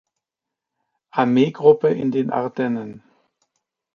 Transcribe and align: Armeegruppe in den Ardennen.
Armeegruppe 1.11 1.89
in 1.89 2.09
den 2.11 2.31
Ardennen. 2.31 3.03